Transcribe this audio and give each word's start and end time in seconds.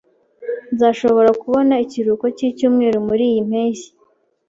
Nzashobora 0.73 1.29
kubona 1.41 1.73
ikiruhuko 1.85 2.25
cyicyumweru 2.37 2.97
muriyi 3.07 3.39
mpeshyi. 3.49 3.89